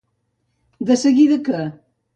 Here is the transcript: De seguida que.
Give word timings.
De 0.89 0.97
seguida 1.03 1.39
que. 1.49 1.65